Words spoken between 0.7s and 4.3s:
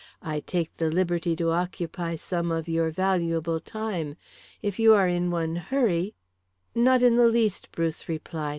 the liberty to occupy some of your valuable time.